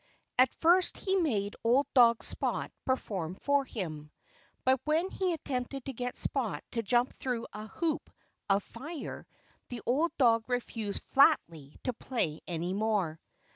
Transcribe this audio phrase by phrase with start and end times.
[0.39, 4.09] At first he made old dog Spot perform for him.
[4.65, 8.09] But when he attempted to get Spot to jump through a hoop
[8.49, 9.27] of fire
[9.69, 13.19] the old dog refused flatly to play any more.